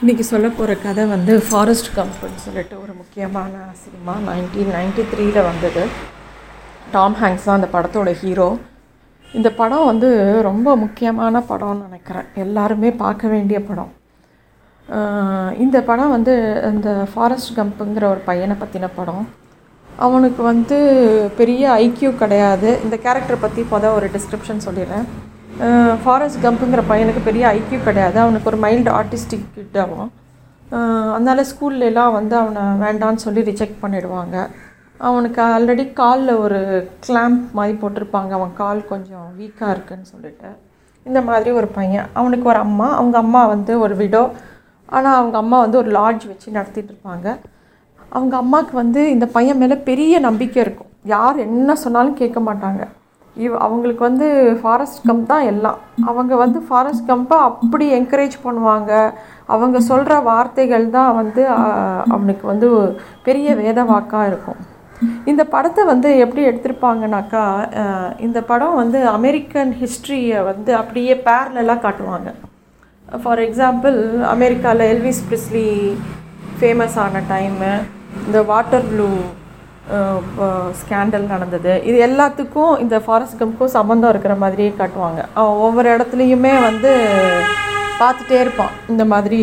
[0.00, 3.52] இன்றைக்கி சொல்ல போகிற கதை வந்து ஃபாரஸ்ட் கம்ப்னு சொல்லிட்டு ஒரு முக்கியமான
[3.82, 4.14] சினிமா.
[4.26, 5.82] நைன்டீன் நைன்டி த்ரீயில் வந்தது.
[6.94, 8.48] டாம் ஹேங்ஸ் தான் அந்த படத்தோட ஹீரோ
[9.36, 10.08] இந்த படம் வந்து
[10.48, 12.28] ரொம்ப முக்கியமான படம்னு நினைக்கிறேன்.
[12.44, 13.92] எல்லாருமே பார்க்க வேண்டிய படம்.
[15.64, 16.34] இந்த படம் வந்து
[16.72, 19.24] இந்த ஃபாரஸ்ட் கம்ப்புங்கிற ஒரு பையனை பற்றின படம்.
[20.08, 20.78] அவனுக்கு வந்து
[21.40, 22.70] பெரிய ஐக்கியூ கிடையாது.
[22.86, 25.08] இந்த கேரக்டரை பற்றி இப்போதான் ஒரு டிஸ்கிரிப்ஷன் சொல்லிடுறேன்.
[26.04, 28.18] ஃபாரஸ்ட் கம்புங்கிற பையனுக்கு பெரிய ஐக்கியம் கிடையாது.
[28.18, 30.10] அவனுக்கு ஒரு மைல்டு ஆர்டிஸ்டிக் கிட்ட அவன்
[31.14, 34.36] அதனால் ஸ்கூல்லலாம் வந்து அவனை வேண்டான்னு சொல்லி ரிஜெக்ட் பண்ணிடுவாங்க.
[34.98, 38.30] அவனுக்கு ஆல்ரெடி காலில் ஒரு கிளாம்ப் மாதிரி போட்டிருப்பாங்க.
[38.30, 40.50] அவன் கால் கொஞ்சம் வீக்காக இருக்குன்னு சொல்லிட்டு.
[41.02, 42.06] இந்த மாதிரி ஒரு பையன்.
[42.12, 42.88] அவனுக்கு ஒரு அம்மா.
[42.96, 44.30] அவங்க அம்மா வந்து ஒரு விடோ
[44.86, 47.38] ஆனால் அவங்க அம்மா வந்து ஒரு லாட்ஜ் வச்சு நடத்திட்டு இருப்பாங்க.
[48.08, 50.92] அவங்க அம்மாவுக்கு வந்து இந்த பையன் மேலே பெரிய நம்பிக்கை இருக்கும்.
[51.04, 52.82] யார் என்ன சொன்னாலும் கேட்க மாட்டாங்க.
[53.44, 54.28] இவ் அவங்களுக்கு வந்து
[54.60, 55.78] ஃபாரஸ்ட் கம்ப் தான் எல்லாம்.
[56.10, 58.92] அவங்க வந்து ஃபாரஸ்ட் கம்பை அப்படி என்கரேஜ் பண்ணுவாங்க.
[59.54, 61.42] அவங்க சொல்கிற வார்த்தைகள் தான் வந்து
[62.14, 62.68] அவனுக்கு வந்து
[63.26, 64.60] பெரிய வேத வாக்காக இருக்கும்.
[65.30, 67.44] இந்த படத்தை வந்து எப்படி எடுத்திருப்பாங்கனாக்கா
[68.26, 72.30] இந்த படம் வந்து அமெரிக்கன் ஹிஸ்ட்ரியை வந்து அப்படியே பேரலாக காட்டுவாங்க.
[73.22, 73.98] ஃபார் எக்ஸாம்பிள்
[74.34, 75.68] அமெரிக்காவில் எல்விஸ் பிரிஸ்லி
[76.60, 77.72] ஃபேமஸ் ஆன டைமு
[78.26, 79.10] இந்த வாட்டர் ப்ளூ
[80.80, 81.72] ஸ்கேண்டல் நடந்தது.
[81.88, 85.20] இது எல்லாத்துக்கும் இந்த ஃபாரஸ்ட் கம்ப்க்கும் சம்மந்தம் இருக்கிற மாதிரியே காட்டுவாங்க.
[85.38, 86.92] அவன் ஒவ்வொரு இடத்துலையுமே வந்து
[88.00, 88.72] பார்த்துட்டே இருப்பான்.
[88.92, 89.40] இந்த மாதிரி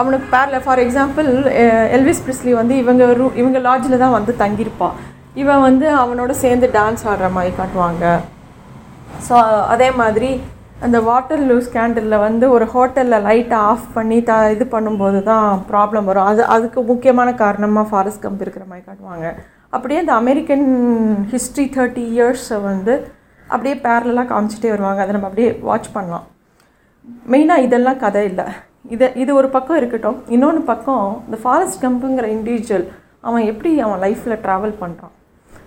[0.00, 1.28] அவனுக்கு பேரில் ஃபார் எக்ஸாம்பிள்
[1.96, 4.96] எல்விஸ் பிரிஸ்லி வந்து இவங்க ரூ இவங்க லாட்ஜில் தான் வந்து தங்கியிருப்பான்.
[5.42, 8.04] இவன் வந்து அவனோட சேர்ந்து டான்ஸ் ஆடுற மாதிரி காட்டுவாங்க.
[9.26, 9.34] ஸோ
[9.74, 10.30] அதே மாதிரி
[10.86, 16.08] அந்த வாட்டர் லூஸ் ஸ்கேண்டலில் வந்து ஒரு ஹோட்டலில் லைட்டை ஆஃப் பண்ணி த இது பண்ணும்போது தான் ப்ராப்ளம்
[16.10, 16.28] வரும்.
[16.30, 19.28] அது அதுக்கு முக்கியமான காரணமாக ஃபாரஸ்ட் கம்ப் இருக்கிற மாதிரி காட்டுவாங்க.
[19.76, 20.66] அப்படியே இந்த அமெரிக்கன்
[21.34, 22.94] ஹிஸ்ட்ரி தேர்ட்டி இயர்ஸை வந்து
[23.52, 25.00] அப்படியே பேரலாக காமிச்சிட்டே வருவாங்க.
[25.04, 26.26] அதை நம்ம அப்படியே வாட்ச் பண்ணலாம்.
[27.32, 28.46] மெயினாக இதெல்லாம் கதை இல்லை.
[28.94, 30.20] இதை இது ஒரு பக்கம் இருக்கட்டும்.
[30.36, 32.86] இன்னொன்று பக்கம் இந்த ஃபாரஸ்ட் கம்புங்கிற இண்டிவிஜுவல்
[33.28, 35.16] அவன் எப்படி அவன் லைஃப்பில் ட்ராவல் பண்ணுறான்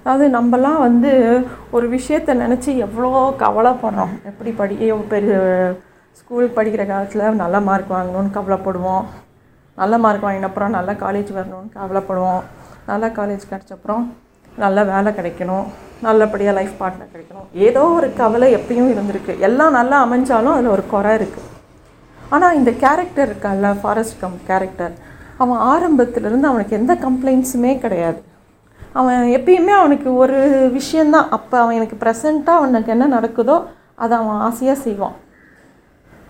[0.05, 1.11] அதாவது நம்மலாம் வந்து
[1.75, 3.11] ஒரு விஷயத்தை நினச்சி எவ்வளோ
[3.43, 4.11] கவலைப்படுறோம்.
[4.29, 4.75] எப்படி படி
[5.13, 5.37] பெரிய
[6.19, 9.05] ஸ்கூல் படிக்கிற காலத்தில் நல்ல மார்க் வாங்கணும்னு கவலைப்படுவோம்.
[9.77, 12.43] நல்ல மார்க் வாங்கின அப்புறம் நல்ல காலேஜ் வரணும்னு கவலைப்படுவோம்.
[12.91, 14.03] நல்ல காலேஜ் கிடச்சப்புறம்
[14.63, 15.65] நல்ல வேலை கிடைக்கணும்.
[16.07, 17.47] நல்லபடியாக லைஃப் பார்ட்னர் கிடைக்கணும்.
[17.67, 19.35] ஏதோ ஒரு கவலை எப்பயும் இருந்திருக்கு.
[19.47, 21.51] எல்லாம் நல்லா அமைஞ்சாலும் அதில் ஒரு குறை இருக்குது
[22.35, 24.95] ஆனால் இந்த கேரக்டர் இருக்கான்ல ஃபாரஸ்ட் கம் கேரக்டர்
[25.43, 28.21] அவன் ஆரம்பத்துலேருந்து அவனுக்கு எந்த கம்ப்ளைண்ட்ஸுமே கிடையாது.
[28.99, 30.37] அவன் எப்பயுமே அவனுக்கு ஒரு
[30.77, 33.55] விஷயந்தான் அப்போ அவன் எனக்கு ப்ரெசண்ட்டாக அவனுக்கு என்ன நடக்குதோ
[34.03, 35.15] அதை அவன் ஆசையாக செய்வான்.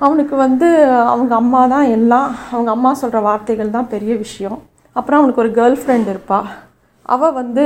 [0.06, 0.68] அவனுக்கு வந்து
[1.12, 4.58] அவங்க அம்மா தான் எல்லாம் அவங்க அம்மா சொல்கிற வார்த்தைகள் தான் பெரிய விஷயம்.
[4.96, 6.40] அப்புறம் அவனுக்கு ஒரு கேர்ள் ஃப்ரெண்ட் இருப்பா.
[7.16, 7.64] அவள் வந்து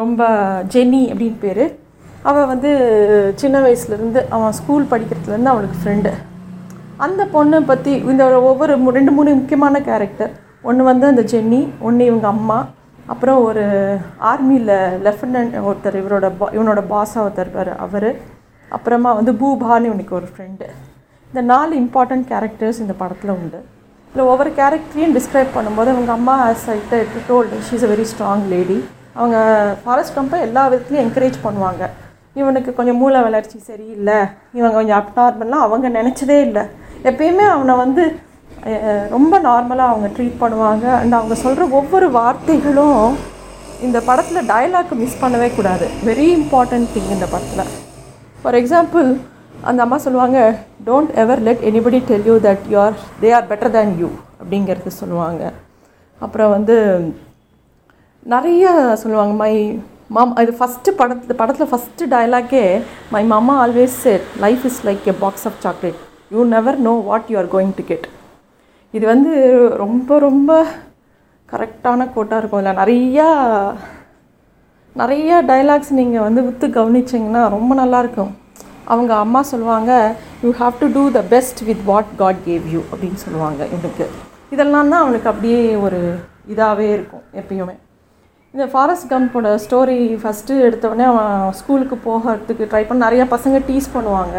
[0.00, 0.22] ரொம்ப
[0.74, 1.64] ஜென்னி அப்படின்னு பேர்.
[2.28, 2.70] அவள் வந்து
[3.42, 6.12] சின்ன வயசுலேருந்து அவன் ஸ்கூல் படிக்கிறதுலேருந்து அவனுக்கு ஃப்ரெண்டு
[7.06, 10.32] அந்த பொண்ணை பற்றி இந்த ஒவ்வொரு ரெண்டு மூணு முக்கியமான கேரக்டர்
[10.68, 12.58] ஒன்று வந்து அந்த ஜென்னி ஒன்று இவங்க அம்மா.
[13.12, 13.64] அப்புறம் ஒரு
[14.30, 14.74] ஆர்மியில்
[15.06, 18.10] லெஃப்டினன்ட் ஒருத்தர் இவரோட பா இவனோட பாஸாக ஒருத்தர் அவர்.
[18.76, 20.66] அப்புறமா வந்து பூபான்னு இவனுக்கு ஒரு ஃப்ரெண்டு
[21.30, 23.60] இந்த நாலு இம்பார்ட்டண்ட் கேரக்டர்ஸ் இந்த படத்தில் உண்டு.
[24.12, 28.78] இல்லை ஒவ்வொரு கேரக்டரையும் டிஸ்கிரைப் பண்ணும்போது அவங்க அம்மா as I'd told she's a very strong lady
[29.20, 29.38] அவங்க
[29.82, 31.84] ஃபாரஸ்ட் கம்பை எல்லா விதத்துலையும் என்கரேஜ் பண்ணுவாங்க.
[32.40, 34.18] இவனுக்கு கொஞ்சம் மூளை வளர்ச்சி சரியில்லை.
[34.58, 36.64] இவங்க கொஞ்சம் அப்நார்மல்லாம் அவங்க நினச்சதே இல்லை.
[37.10, 38.02] எப்பயுமே அவனை வந்து
[39.14, 40.86] ரொம்ப நார்மலாக அவங்க ட்ரீட் பண்ணுவாங்க.
[41.00, 43.02] அண்ட் அவங்க சொல்கிற ஒவ்வொரு வார்த்தைகளும்
[43.86, 45.88] இந்த படத்தில் டயலாக் மிஸ் பண்ணவே கூடாது.
[46.08, 47.72] வெரி இம்பார்ட்டன்ட் திங் இந்த படத்தில்.
[48.42, 49.08] ஃபார் எக்ஸாம்பிள்
[49.68, 50.40] அந்த அம்மா சொல்லுவாங்க
[50.88, 54.92] don't ever let anybody tell you that you are they are better than you அப்படிங்கிறது
[55.00, 55.42] சொல்லுவாங்க.
[56.24, 56.76] அப்புறம் வந்து
[58.34, 58.66] நிறைய
[59.02, 59.54] சொல்லுவாங்க மை
[60.16, 62.62] மாம் இது ஃபஸ்ட்டு படத்தில் படத்தில் first டயலாக்கே
[63.14, 65.98] my mama always said life is like a box of chocolate
[66.34, 68.06] you never know what you are going to get
[68.96, 69.32] இது வந்து
[69.84, 70.50] ரொம்ப ரொம்ப
[71.52, 72.60] கரெக்டான கோட்டாக இருக்கும்.
[72.62, 73.28] இல்லை நிறையா
[75.00, 78.32] நிறையா டைலாக்ஸ் நீங்கள் வந்து வித்து கவனிச்சிங்கன்னா ரொம்ப நல்லாயிருக்கும்
[78.92, 79.92] அவங்க அம்மா சொல்லுவாங்க
[80.44, 84.06] you have to do the best with what God gave you அப்படின்னு சொல்லுவாங்க இவனுக்கு.
[84.54, 86.00] இதெல்லாம் தான் அவனுக்கு அப்படியே ஒரு
[86.52, 87.74] இதாகவே இருக்கும் எப்பயுமே.
[88.54, 94.36] இந்த ஃபாரஸ்ட் கம்போட ஸ்டோரி ஃபஸ்ட்டு எடுத்தோடனே அவன் ஸ்கூலுக்கு போகிறதுக்கு ட்ரை பண்ண நிறையா பசங்க டீஸ் பண்ணுவாங்க.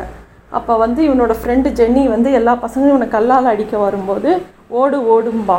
[0.58, 4.30] அப்போ வந்து இவனோட ஃப்ரெண்டு ஜென்னி வந்து எல்லா பசங்களும் இவனை கல்லால் அடிக்க வரும்போது
[4.82, 5.58] ஓடு ஓடும்பா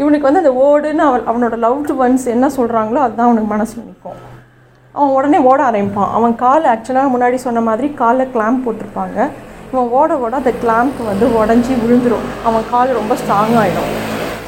[0.00, 4.20] இவனுக்கு வந்து அந்த ஓடுன்னு அவன் அவனோட லவ்டு ஒன்ஸ் என்ன சொல்கிறாங்களோ அதுதான் அவனுக்கு மனசில் நிற்கும்
[4.94, 6.10] அவன் உடனே ஓட ஆரம்பிப்பான்.
[6.16, 9.18] அவன் கால் ஆக்சுவலாக முன்னாடி சொன்ன மாதிரி காலில் கிளாம்ப் போட்டிருப்பாங்க.
[9.70, 13.92] இவன் ஓட ஓட அந்த கிளாம்ப் வந்து உடஞ்சி விழுந்துடும் அவன் கால் ரொம்ப ஸ்ட்ராங் ஆகிடும்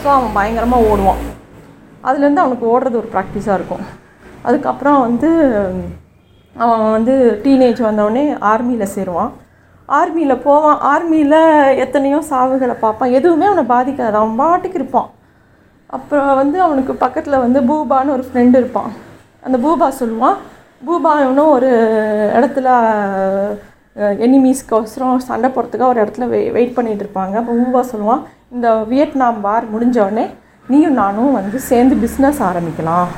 [0.02, 1.22] ஸோ அவன் பயங்கரமாக ஓடுவான்.
[2.08, 3.84] அதுலேருந்து அவனுக்கு ஓடுறது ஒரு ப்ராக்டிஸாக இருக்கும்.
[4.48, 5.30] அதுக்கப்புறம் வந்து
[6.62, 7.14] அவன் வந்து
[7.44, 9.32] டீனேஜ் வந்தோடனே ஆர்மியில் சேருவான்.
[9.98, 10.78] ஆர்மியில் போவான்.
[10.92, 11.38] ஆர்மியில்
[11.84, 13.14] எத்தனையோ சாவுகளை பார்ப்பான்.
[13.18, 14.16] எதுவுமே அவனை பாதிக்காது.
[14.20, 15.10] அவன் பாட்டுக்கு இருப்பான்.
[15.96, 18.90] அப்புறம் வந்து அவனுக்கு பக்கத்தில் வந்து பூபான்னு ஒரு ஃப்ரெண்டு இருப்பான்.
[19.46, 20.38] அந்த பூபா சொல்லுவான்
[20.86, 21.68] பூபா இவனும் ஒரு
[22.38, 22.68] இடத்துல
[24.24, 27.34] எனிமீஸ்க்கோசரம் சண்டை போகிறதுக்காக ஒரு இடத்துல வெய் வெயிட் பண்ணிகிட்டு இருப்பாங்க.
[27.40, 28.24] அப்போ பூபா சொல்லுவான்
[28.54, 30.26] இந்த வியட்நாம் வார் முடிஞ்சோடனே
[30.72, 33.08] நீயும் நானும் வந்து சேர்ந்து பிஸ்னஸ் ஆரம்பிக்கலாம்.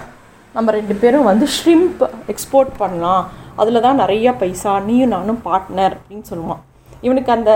[0.58, 2.00] நம்ம ரெண்டு பேரும் வந்து ஷ்ரிம்ப்
[2.32, 3.24] எக்ஸ்போர்ட் பண்ணலாம்.
[3.62, 6.62] அதில் தான் நிறைய பைசா நீயும் நானும் பார்ட்னர் அப்படின்னு சொல்லுவான்.
[7.06, 7.52] இவனுக்கு அந்த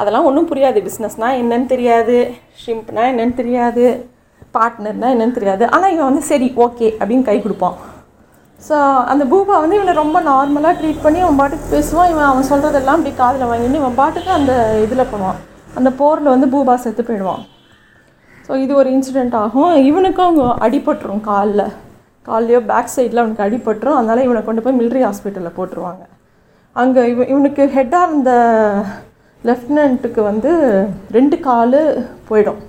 [0.00, 0.78] அதெல்லாம் ஒன்றும் புரியாது.
[0.88, 2.16] பிஸ்னஸ்னால் என்னன்னு தெரியாது.
[2.60, 3.84] ஷ்ரிம்ப்னா என்னன்னு தெரியாது.
[4.56, 5.64] பார்ட்னர்னால் என்னன்னு தெரியாது.
[5.74, 7.76] ஆனால் இவன் வந்து சரி ஓகே அப்படின்னு கை கொடுப்பான்.
[8.68, 8.76] ஸோ
[9.12, 12.10] அந்த பூபா வந்து இவனை ரொம்ப நார்மலாக ட்ரீட் பண்ணி அவன் பாட்டுக்கு பேசுவான்.
[12.12, 14.52] இவன் அவன் சொல்கிறதெல்லாம் அப்படி காதில் வாங்கிட்டு இவன் பாட்டுக்கு அந்த
[14.84, 15.42] இதில் பண்ணுவான்
[15.80, 17.42] அந்த போரில் வந்து பூபா செத்து போயிடுவான்.
[18.46, 19.74] ஸோ இது ஒரு இன்சிடெண்ட் ஆகும்.
[19.90, 21.66] இவனுக்கும் அவங்க அடிபட்டுரும் காலில்.
[22.28, 23.94] கால்லையோ பேக் சைடில் அவனுக்கு அடிபட்டுரும்.
[23.94, 26.04] அதனால் இவனை கொண்டு போய் மிலிட்ரி ஹாஸ்பிட்டலில் போட்டுருவாங்க.
[26.72, 28.72] அங்கே இவ இவனுக்கு ஹெட்டாக இருந்த
[29.44, 32.66] லெஃப்டினண்ட்டுக்கு வந்து ரெண்டு கால் போயிடும்.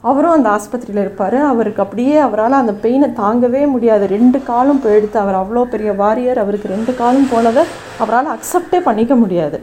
[0.00, 1.34] அவரும் அந்த ஆஸ்பத்திரியில் இருப்பார்.
[1.34, 4.06] அவருக்கு அப்படியே அவரால் அந்த பெயினை தாங்கவே முடியாது.
[4.06, 5.16] ரெண்டு காலும் போயிடுத்து.
[5.16, 7.64] அவர் அவ்வளோ பெரிய வாரியர் அவருக்கு ரெண்டு காலும் போனதை
[7.98, 9.60] அவரால் அக்செப்டே பண்ணிக்க முடியாது.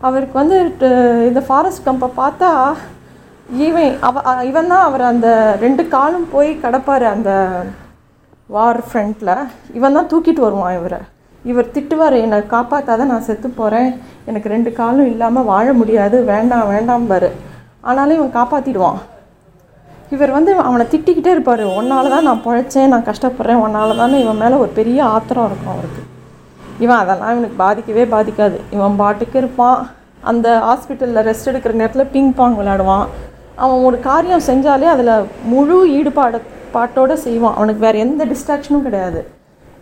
[0.00, 2.72] அவருக்கு வந்து ட- இந்த ஃபாரஸ்ட் கம்பை பார்த்தா
[3.56, 7.02] இவன் அவ இவன் தான் அவர் அந்த ரெண்டு காலும் போய் கிடப்பார்.
[7.02, 7.48] அந்த
[8.46, 9.34] வார் ஃப்ரண்ட்டில்
[9.72, 10.98] இவன் தான் தூக்கிட்டு வருவான் இவரை.
[11.50, 13.88] இவர் திட்டுவார் என்னை காப்பாற்றாத நான் செத்து போகிறேன்
[14.24, 16.16] எனக்கு ரெண்டு காலும் இல்லாமல் வாழ முடியாது.
[16.30, 17.30] வேண்டாம் வேண்டாம்பாரு.
[17.80, 19.00] ஆனாலும் இவன் காப்பாற்றிடுவான்
[20.14, 21.62] இவர் வந்து அவனை திட்டிக்கிட்டே இருப்பார்.
[21.80, 23.62] உன்னால தான் நான் பழைச்சேன் நான் கஷ்டப்படுறேன்.
[23.66, 26.02] உன்னால தானே இவன் மேலே ஒரு பெரிய ஆத்திரம் இருக்கும் அவருக்கு.
[26.78, 28.56] இவன் அதெல்லாம் இவனுக்கு பாதிக்கவே பாதிக்காது.
[28.70, 29.78] இவன் பாட்டுக்கு இருப்பான்.
[30.20, 33.06] அந்த ஹாஸ்பிட்டலில் ரெஸ்ட் எடுக்கிற நேரத்தில் பிங் பாங் விளையாடுவான்.
[33.56, 35.12] அவன் ஒரு காரியம் செஞ்சாலே அதில்
[35.52, 36.38] முழு ஈடுபாடு
[36.76, 37.56] பாட்டோடு செய்வான்.
[37.58, 39.22] அவனுக்கு வேறு எந்த டிஸ்ட்ராக்ஷனும் கிடையாது.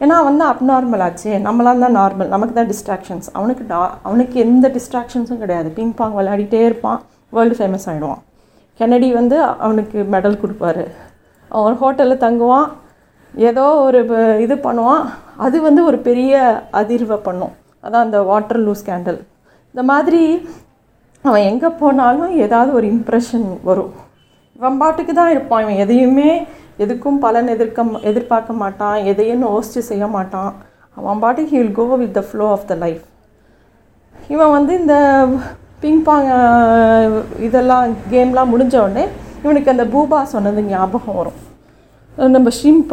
[0.03, 1.31] ஏன்னா அவன் தான் அப்நார்மல் ஆச்சு.
[1.47, 5.69] நம்மளாம் தான் நார்மல் நமக்கு தான் டிஸ்ட்ராக்ஷன்ஸ் அவனுக்கு டா அவனுக்கு எந்த டிஸ்ட்ராக்ஷன்ஸும் கிடையாது.
[5.79, 7.01] பிங் பாங் விளையாடிட்டே இருப்பான்.
[7.37, 8.23] வேர்ல்டு ஃபேமஸ் ஆகிடுவான்
[8.81, 10.85] கெனடி வந்து அவனுக்கு மெடல் கொடுப்பாரு.
[11.51, 12.69] அவன் ஒரு ஹோட்டலில் தங்குவான்.
[13.49, 13.99] ஏதோ ஒரு
[14.45, 15.05] இது பண்ணுவான்.
[15.45, 16.41] அது வந்து ஒரு பெரிய
[16.81, 17.55] அதிர்வை பண்ணும்.
[17.85, 19.21] அதான் அந்த வாட்டர் லூ ஸ்கேண்டல்
[19.75, 20.23] இந்த மாதிரி
[21.29, 23.93] அவன் எங்கே போனாலும் ஏதாவது ஒரு இம்ப்ரெஷன் வரும்.
[24.59, 25.63] இவன் பாட்டுக்கு தான் இருப்பான்.
[25.65, 26.31] இவன் எதையுமே
[26.79, 30.53] எதுக்கும் பலன் எதிர்க்க எதிர்பார்க்க மாட்டான் எதையும் யோசிச்சு செய்ய மாட்டான்.
[30.97, 33.05] அவன் பாட்டு he will go with the flow of the life
[34.35, 34.97] இவன் வந்து இந்த
[35.83, 36.29] பிங் பாங்
[37.47, 39.05] இதெல்லாம் கேம்லாம் முடிஞ்ச உடனே
[39.45, 41.41] இவனுக்கு அந்த பூபா சொன்னது ஞாபகம் வரும்.
[42.35, 42.93] நம்ம ஷ்ரிம்ப்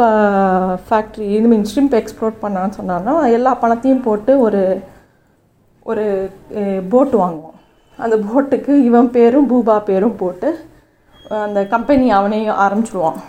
[0.87, 4.61] ஃபேக்ட்ரி இது மீன் ஷ்ரிம்ப் எக்ஸ்ப்ளோர் பண்ணான்னு சொன்னான்னா எல்லா பணத்தையும் போட்டு ஒரு
[5.89, 6.05] ஒரு
[6.93, 7.57] போட் வாங்குவான்.
[7.99, 10.49] அந்த போட்டுக்கு இவன் பேரும் பூபா பேரும் போட்டு
[11.45, 13.19] அந்த கம்பெனி அவனையும் ஆரம்பிச்சிடுவான்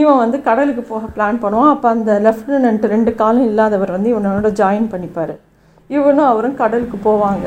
[0.00, 1.72] இவன் வந்து கடலுக்கு போக பிளான் பண்ணுவான்.
[1.74, 5.34] அப்போ அந்த லெஃப்டினன்ட் ரெண்டு காலும் இல்லாதவர் வந்து இவனோட ஜாயின் பண்ணிப்பார்.
[5.96, 7.46] இவனும் அவரும் கடலுக்கு போவாங்க.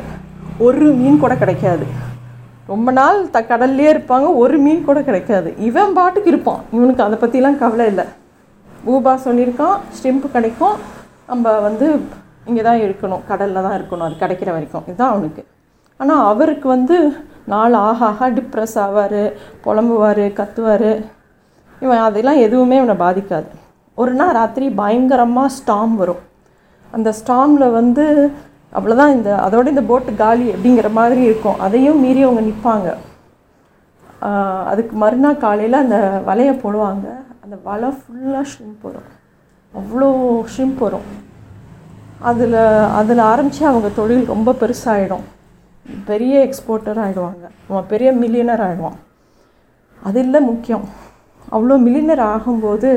[0.65, 1.85] ஒரு மீன் கூட கிடைக்காது.
[2.73, 4.27] ரொம்ப நாள் த கடல்லே இருப்பாங்க.
[4.43, 5.49] ஒரு மீன் கூட கிடைக்காது.
[5.69, 6.61] இவன் பாட்டுக்கு இருப்பான்.
[6.75, 8.05] இவனுக்கு அதை பற்றிலாம் கவலை இல்லை.
[8.85, 10.77] பூபா சொல்லியிருக்கான் ஸ்டிம்பு கிடைக்கும்.
[11.31, 11.87] நம்ம வந்து
[12.49, 13.25] இங்கே தான் இருக்கணும்.
[13.31, 14.07] கடலில் தான் இருக்கணும்.
[14.07, 14.85] அது கிடைக்கிற வரைக்கும்.
[14.87, 15.43] இதுதான் அவனுக்கு.
[15.99, 16.97] ஆனால் அவருக்கு வந்து
[17.53, 19.21] நாள் ஆக ஆக டிப்ரெஸ் ஆவார்
[19.65, 20.89] புலம்புவார் கத்துவார்.
[21.83, 23.49] இவன் அதெல்லாம் எதுவுமே இவனை பாதிக்காது.
[24.01, 26.21] ஒரு நாள் ராத்திரி பயங்கரமாக ஸ்டாம் வரும்.
[26.91, 28.05] அந்த ஸ்டாமில் வந்து
[28.77, 31.59] அவ்வளோதான் இந்த அதோட இந்த போட்டு காலி அப்படிங்கிற மாதிரி இருக்கும்.
[31.65, 32.87] அதையும் மீறி அவங்க நிற்பாங்க
[34.71, 35.97] அதுக்கு மறுநாள் காலையில் அந்த
[36.29, 37.07] வலையை போடுவாங்க.
[37.43, 39.09] அந்த வலை ஃபுல்லாக ஷ்ரிம்ப் வரும்.
[39.73, 40.09] அவ்வளோ
[40.53, 41.07] ஷ்ரிம்ப் வரும்.
[42.29, 42.59] அதில்
[42.99, 45.25] அதில் ஆரம்பித்து அவங்க தொழில் ரொம்ப பெருசாகிடும்
[46.09, 48.99] பெரிய எக்ஸ்போர்ட்டர் ஆகிடுவாங்க அவன் பெரிய மில்லியனர் ஆகிடுவான்
[50.01, 50.85] அது இல்லை முக்கியம்.
[51.53, 52.91] அவ்வளோ மில்லினர் ஆகும்போது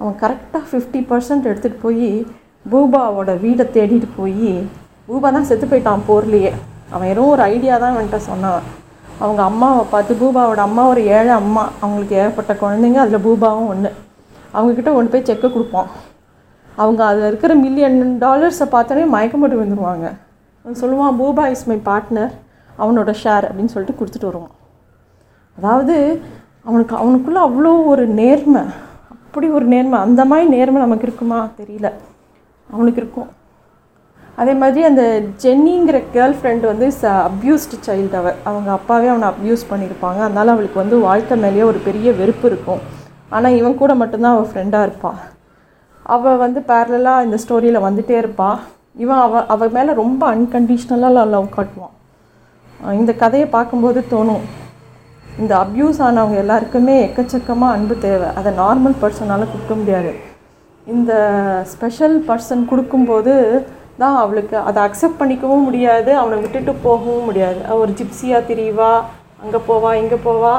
[0.00, 2.10] அவன் கரெக்டாக ஃபிஃப்டி பர்சன்ட் எடுத்துகிட்டு போய்
[2.70, 4.52] பூபாவோட வீடை தேடிட்டு போய்
[5.08, 6.52] பூபா தான் செத்து போயிட்டான் போர்லேயே.
[6.92, 8.62] அவன் வெறும் ஒரு ஐடியா தான் அவன்கிட்ட சொன்னான்.
[9.22, 13.90] அவங்க அம்மாவை பார்த்து பூபாவோட அம்மா ஒரு ஏழை அம்மா அவங்களுக்கு ஏகப்பட்ட குழந்தைங்க அதில் பூபாவும் ஒன்று
[14.54, 15.90] அவங்கக்கிட்ட கொண்டு போய் செக்கை கொடுப்பான்.
[16.80, 20.06] அவங்க அதில் இருக்கிற மில்லியன் டாலர்ஸை பார்த்தோன்னே மயக்கம் போட்டு வந்துடுவாங்க
[20.64, 22.32] அவன் சொல்லுவான் பூபா இஸ் மை பார்ட்னர்
[22.82, 24.54] அவனோட ஷேர் அப்படின்னு சொல்லிட்டு கொடுத்துட்டு வருவான்.
[25.58, 25.96] அதாவது
[26.68, 28.62] அவனுக்கு அவனுக்குள்ளே அவ்வளோ ஒரு நேர்மை.
[29.14, 29.98] அப்படி ஒரு நேர்மை.
[30.06, 31.38] அந்த மாதிரி நேர்மை நமக்கு இருக்குமா?
[31.60, 31.88] தெரியல.
[32.70, 33.28] அவனுக்கு இருக்கும்.
[34.40, 35.02] அதே மாதிரி அந்த
[35.44, 36.86] ஜென்னிங்கிற கேர்ள் ஃப்ரெண்டு வந்து
[37.30, 38.32] அப்யூஸ்டு சைல்டு அவ.
[38.50, 40.20] அவங்க அப்பாவே அவனை அப்யூஸ் பண்ணியிருப்பாங்க.
[40.26, 42.82] அதனால் அவளுக்கு வந்து வாழ்க்கை மேலேயே ஒரு பெரிய வெறுப்பு இருக்கும்.
[43.28, 45.18] ஆனால் இவன் கூட மட்டும்தான் அவள் ஃப்ரெண்டாக இருப்பாள்
[46.14, 48.60] அவள் வந்து பேரலாக இந்த ஸ்டோரியில் வந்துகிட்டே இருப்பாள்
[49.04, 51.94] இவன் அவள் அவள் மேலே ரொம்ப அன்கண்டிஷ்னலாக லவ் காட்டுவான்.
[53.00, 54.44] இந்த கதையை பார்க்கும்போது தோணும்.
[55.40, 58.28] இந்த அப்யூஸ் ஆனவங்க எல்லாருக்குமே எக்கச்சக்கமாக அன்பு தேவை.
[58.38, 60.10] அதை நார்மல் பர்சனால் கொடுக்க முடியாது.
[60.86, 61.12] இந்த
[61.72, 63.34] ஸ்பெஷல் பர்சன் கொடுக்கும்போது
[64.02, 66.10] தான் அவளுக்கு அதை அக்செப்ட் பண்ணிக்கவும் முடியாது.
[66.20, 67.60] அவனை விட்டுட்டு போகவும் முடியாது.
[67.82, 68.92] ஒரு ஜிப்சியாக திரிவா
[69.42, 70.54] அங்கே போவா இங்கே போவா.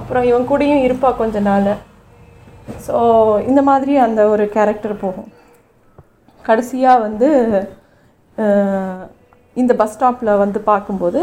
[0.00, 1.70] அப்புறம் இவன் கூடயும் இருப்பா கொஞ்ச நாள்.
[2.86, 2.96] ஸோ
[3.50, 5.28] இந்த மாதிரி அந்த ஒரு கேரக்டர் போகும்.
[6.48, 7.28] கடைசியாக வந்து
[9.60, 11.20] இந்த பஸ் ஸ்டாப்பில் வந்து பார்க்கும்போது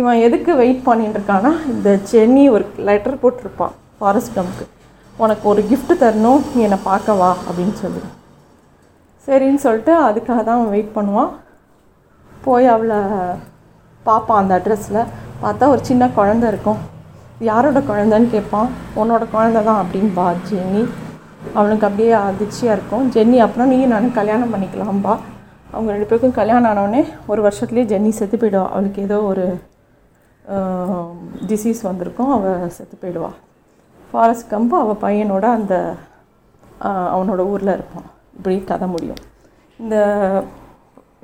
[0.00, 4.64] இவன் எதுக்கு வெயிட் பண்ணிட்டு இருக்கான்னா இந்த சென்னி ஒரு லெட்டர் போட்டிருப்பான் ஃபாரஸ்ட் கம்க்கு
[5.24, 8.02] உனக்கு ஒரு கிஃப்ட் தரணும் நீ என்னை பார்க்க வா அப்படின்னு சொல்லி.
[9.26, 11.30] சரின்னு சொல்லிட்டு அதுக்காக தான் அவன் வெயிட் பண்ணுவான்.
[12.46, 12.98] போய் அவளை
[14.08, 15.00] பார்ப்பான் அந்த அட்ரஸில்
[15.42, 16.80] பார்த்தா ஒரு சின்ன குழந்த இருக்கும்.
[17.50, 18.68] யாரோட குழந்தைன்னு கேட்பான்.
[19.00, 20.82] உன்னோட குழந்த தான் அப்படின்பா ஜென்னி
[21.58, 23.06] அவனுக்கு அப்படியே அதிர்ச்சியாக இருக்கும்.
[23.14, 25.14] ஜென்னி அப்புறம் நீ நானும் கல்யாணம் பண்ணிக்கலாம்பா.
[25.72, 29.46] அவங்க ரெண்டு பேருக்கும் கல்யாணம் ஆனவுடனே ஒரு வருஷத்துலேயே ஜென்னி செத்து போயிடும் அவளுக்கு ஏதோ ஒரு
[31.50, 33.38] டிசீஸ் வந்திருக்கும் அவள் செத்து போயிடுவாள்
[34.10, 35.74] ஃபாரஸ்ட் கம்பு அவள் பையனோட அந்த
[37.14, 38.08] அவனோட ஊரில் இருப்பான்.
[38.36, 39.22] இப்படி கதை முடியும்.
[39.82, 39.96] இந்த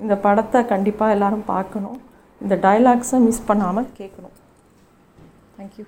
[0.03, 1.99] இந்த படத்தை கண்டிப்பாக எல்லோரும் பார்க்கணும்.
[2.41, 4.37] இந்த டயலாக்ஸை மிஸ் பண்ணாமல் கேட்கணும்.
[5.57, 5.85] தேங்க்யூ